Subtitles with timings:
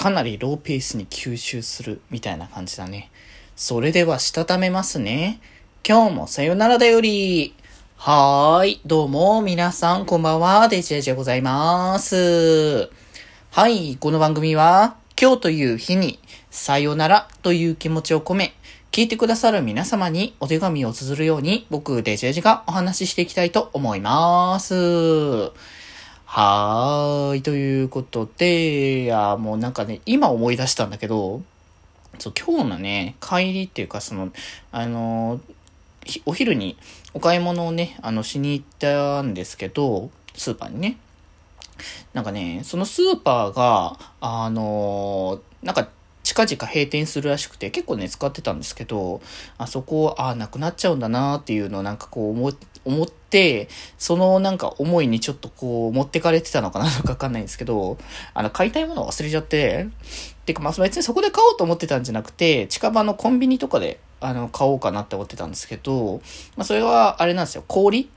[0.00, 3.10] かなりローペースに吸収するみたいな感じだね。
[3.54, 5.42] それでは、したためますね。
[5.86, 7.52] 今日もさよならだより。
[7.98, 8.80] はーい。
[8.86, 10.68] どうも、皆さん、こんばんは。
[10.68, 12.88] デジェジでございます。
[13.50, 13.98] はい。
[14.00, 16.18] この番組は、今日という日に、
[16.50, 18.54] さよならという気持ちを込め、
[18.92, 25.50] 聞いてくださる皆様にお手紙を綴るように、僕、デジェジがお話ししていきたいと思います。
[26.32, 27.42] はーい。
[27.42, 31.42] ということで、いや、もうなんかね、今思い出したんだけど、
[32.20, 34.30] そう、今日のね、帰りっていうか、その、
[34.70, 35.40] あの
[36.26, 36.76] お昼に
[37.14, 40.98] お買い物をね、あの、しに行ったんですけど、スーパーにね。
[42.12, 45.88] なんかね、そのスーパーが、あの、なんか、
[46.22, 49.20] 近々閉店するらしくて、結構ね、使ってたんですけど、
[49.58, 52.52] あそこ、ああ、なくなっちゃうんだなっていうのをなんかこう思、
[52.84, 57.98] 思って、そのなんか思いにちょっとこう、持ってかれてたのかなとかわかんないんですけど、
[58.34, 59.86] あの、買いたいものを忘れちゃって、
[60.46, 66.20] てかまあ別にそこで買おうと思ってたんじゃなくて、近場のコンビニとかで、あの、買おうかなって思ってたんですけど、
[66.56, 68.08] まあそれはあれなんですよ、氷？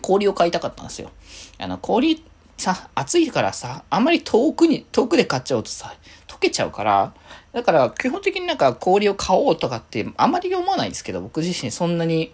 [0.00, 1.10] 氷を買いたかったんですよ。
[1.58, 2.24] あの、氷
[2.56, 5.94] さ、暑いからさ、あんまり遠くに、遠くで買っちゃうとさ、
[6.26, 7.14] 溶けちゃうから、
[7.52, 12.32] だから基本的になんか氷を買おうとかってあんまり思わないんですけど、僕自身そんなに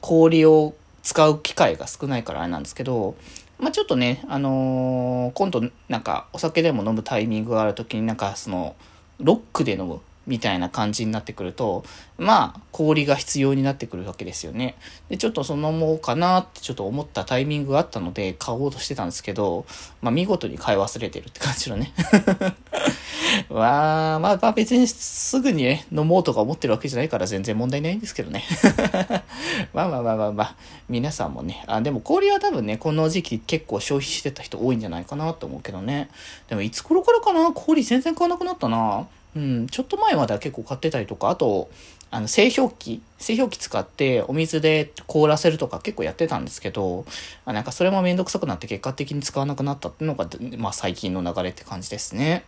[0.00, 3.16] 氷を使う機会が少ないからあれなんですけど、
[3.58, 8.76] まあ、ちょっとね、あのー、今度なんかお酒でも飲むタイミングがある時になんかその、
[9.18, 10.00] ロックで飲む。
[10.28, 11.84] みたいな感じになってくると、
[12.18, 14.76] まあ、氷が必要になってくるわけですよね。
[15.08, 19.64] で、ちょっとそのもうかなってちょっと思ったタイミングがあったので、買おうとしてたんですけど、
[20.02, 21.92] まあ、見事に買い忘れてるって感じのね。
[23.48, 28.44] わあ、まあ、まあ別にすぐにね、飲もうとか思ってるわけじゃないから全然問題ないんですけどね。
[29.72, 30.56] まあまあまあまあまあ、
[30.88, 36.10] 皆さんもね、あ、でも氷は多分ね、この時期結構消費してた人多いんじゃないかなと思うけどね。
[36.48, 37.52] でもいつ頃からかな？
[37.52, 39.06] 氷全然買わなくなったな。
[39.36, 41.70] うん、ちょっと前までは結構買ってたりとか、あと、
[42.10, 47.04] あの、製氷機製氷機使ってお水で凍らせるとか結構やってたんですけど、
[47.44, 52.44] なんかそれもめんどくさくなって結果的に使わなくなったっていうのが、まあ最近の流れって感じですね。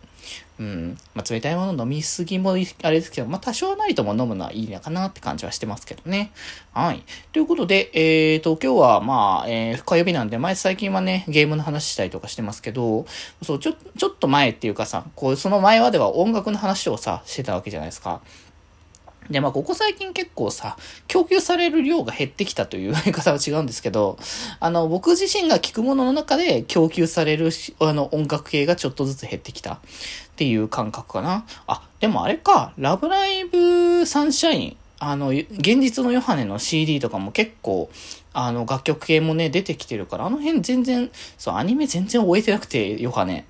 [0.59, 0.97] うん。
[1.13, 2.55] まあ冷たいもの飲みすぎもあ
[2.89, 6.31] れですけど、まあ多少なりとも飲むのはいいのかなって感じはしてますけどね。
[6.73, 7.03] はい。
[7.33, 13.05] ということで、えーと、今日はまあ、えー、火曜日なんで、前最近はね、ゲームの話したりとかしてますけど、
[13.43, 18.21] そう、ちょ、ちょっと前っていうかさ、こう、その前までは音楽の話をさ、してたわけじゃないですか。
[19.31, 20.77] で、まあ、ここ最近結構さ、
[21.07, 24.17] 供給される量が減ってきたという 言い方は違うんですけど、
[24.59, 29.79] あの、僕自身が聞くものの中で供給されるあの、音楽系がちょっとずつ減ってきたっ
[30.35, 31.45] ていう感覚かな。
[31.67, 37.89] あ、でもあれか、ラブライブサンシャイン、あの、現実のヨハネの CD とかも結構、
[38.33, 43.45] あの、楽曲系もね、出てきてるから、あの辺全然、そう、アニメ全然終えてなくて、ヨハネ。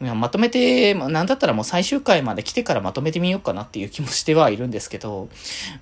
[0.00, 5.28] まとめて、ま、なんだったらもう最終回まで来てからまとめてみようかなっていう気もしてはいるんですけど、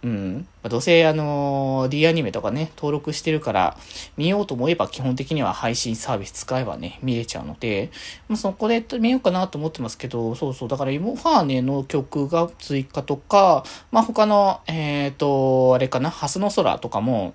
[0.03, 0.47] うん。
[0.63, 3.77] まあ、どうせ、あの、D アニメとかね、登録してるから、
[4.17, 7.91] 見ようと思えば基本的には配信サービス使えばね、見れちゃうので、
[8.29, 17.35] まあ、そこで見ようかなと思ってますけど、そうそう、だから、イモファーネの曲が追加とか、まあ、他の、えっ、ー、と、あれかな、ハスの空とかも、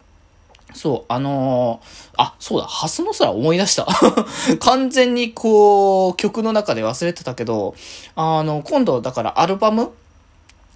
[0.73, 3.87] そう、あのー、あ、そうだ、ハスの空思い出した。
[4.59, 7.75] 完全にこう、曲の中で忘れてたけど、
[8.15, 9.91] あの、今度だからアルバム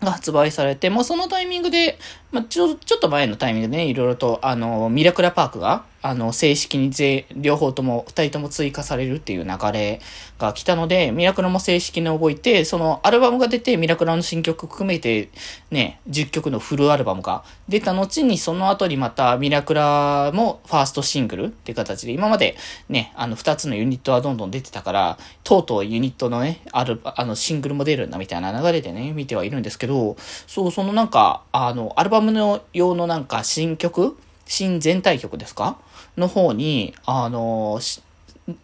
[0.01, 1.97] が発売されて、まあそのタイミングで、
[2.31, 9.99] まあ、ちょ、ちょっと前のタイミングでね、いろいろと、あの、ミラクラパークが、あの、正式にぜ、両方とも、二人とも追加されるっていう流れ
[10.37, 15.29] が来たので、ミラクラも正式に覚えて、そのアルバムが出て、ミラクラの新曲含めて、
[15.71, 22.55] ね、10曲のフルアルバムが出た後に、その後にまた、ミラクラもファーストシングルっていう形で、今まで
[22.89, 30.15] ね、あの、二つのユニットはどんどん出てたから、とうとうユニットのね、ある、あの、シングルも出るんだみたいな流れでね、見てはいるんですけど、
[30.45, 35.77] そう、そのなんか、あの、アルバムの用のなんか新曲新全体曲ですか？
[36.17, 37.79] の方に、あの、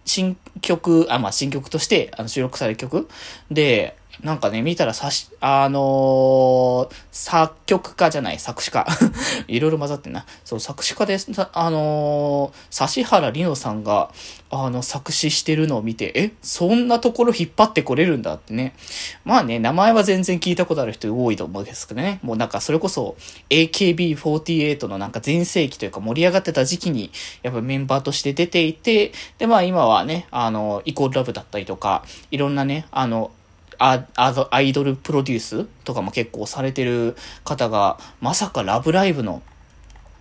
[0.06, 3.10] 新曲、あ、まあ、新曲として、あの、収録される曲。
[3.52, 8.86] で、なんかね、見たらさし、あのー、作曲家じゃない、作詞家。
[9.48, 10.26] いろいろ混ざってんな。
[10.46, 11.18] そう、作詞家で。
[11.54, 14.12] あのー、指原里乃さんが、
[14.52, 18.76] あの、作詞してるのを見て、え、そんなところ引っ張ってこれるんだってね。
[19.26, 22.20] まあね、名前は全然聞いたことある人多いと思うんですけどね。
[22.22, 23.16] もうなんかそれこそ
[23.50, 27.12] AKB48 のなんか全盛期というか盛り上がってた時期に、
[27.42, 33.32] やっぱメンバーとして出ていて、で、まあ今はね、あの、イコールラブだったりとか、いろんなね、あの、
[33.80, 34.06] ア
[34.52, 39.42] アイドルプロデュースとかも結構されてる方が、まさかラブライブの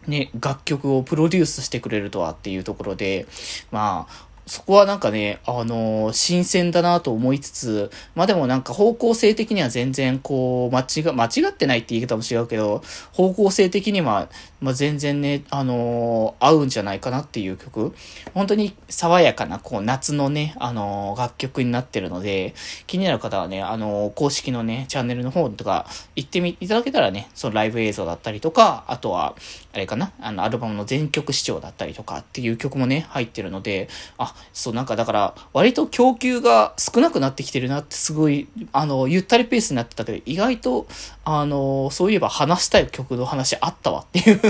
[0.07, 3.27] ね、楽曲をプロデュースしてくれるとはっていうところで、
[3.71, 14.29] まあ、そこはなんかね、あのー、新鮮だなと思いつつ、まあでもなんか方向性的には全然こう、間違、間違ってないって言い方も違うけど、方向性的には、
[14.61, 17.95] まあ全然ね、あのー、合うんじゃないかなっていう曲。
[18.35, 22.55] 本当に爽やかな、こう、夏のね、あのー、楽曲になってるので、
[22.89, 25.87] 気になる方はね、あの公式のね、チャンネルの方とか
[26.17, 29.37] 行ってみ、いただけたらね、そのライブ映像だったりとか、あとは、
[29.73, 40.87] あれかな、あの、アルバムの全曲視聴だったりとかっていう曲もね、入ってるので、あ、そう、なんかだから、割と供給が少なくなってきてるなってすごい、あの、ゆったりペースになってたけど、意外と、
[41.25, 44.41] あの、そういえば話したい曲の話あったわっていう。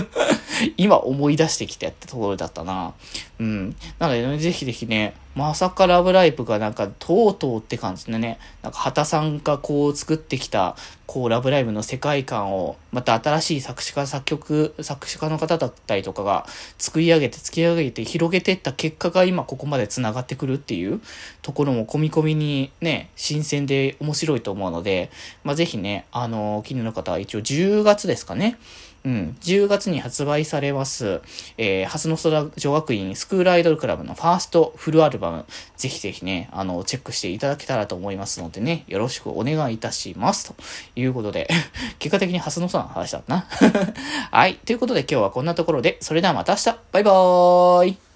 [0.76, 2.94] 今思い出してきたってところだったな。
[3.38, 3.76] うん。
[3.98, 10.76] なので、ね、ぜひぜひね、まさかラブライブがなんか、とうとうって感じでね、なんか、畑さんがこう作ってきた、
[11.06, 21.00] こう、ラブライブの世界観を、また新しい作詞家、作曲、作詞家の方だったりとかが、作り上げて、突き上げて、広げていった結果が今ここまで繋がってくるっていう
[21.40, 25.10] ところも込み込みにね、新鮮で面白いと思うので、
[25.44, 28.58] まあ、ぜひね、あの、気になる方は一応10月ですかね。
[29.04, 31.20] うん、10月に発売されます、
[31.58, 35.44] えー、ハスの空女学院スクールアイドルクラブのファーストフルアルバム、
[35.76, 40.54] ぜひぜひね、あの、チェックしていただけたらと思いますのでね、よろしくお願いいたします。
[40.54, 40.54] と
[40.94, 41.48] いうことで、
[41.98, 43.46] 結果的にハスの空の話だったな。
[44.30, 44.54] はい。
[44.56, 48.11] ということで今日はこんなところで、それではまた明日バイバーイ